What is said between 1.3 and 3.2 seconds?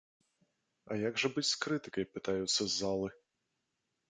быць з крытыкай, пытаюцца з залы.